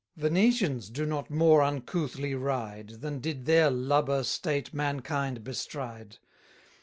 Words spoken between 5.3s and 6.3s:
bestride.